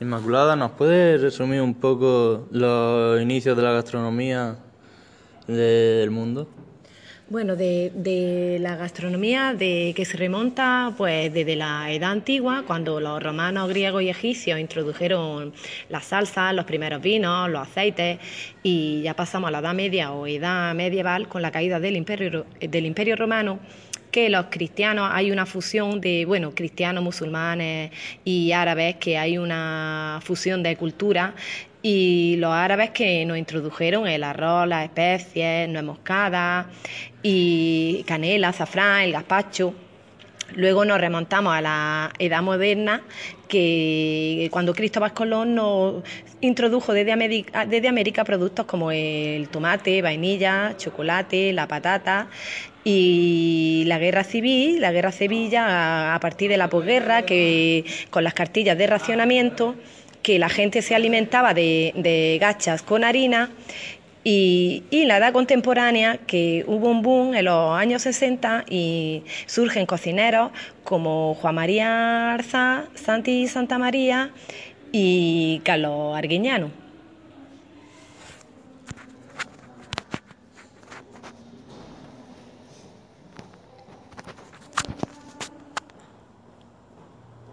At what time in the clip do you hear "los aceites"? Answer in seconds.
17.50-18.18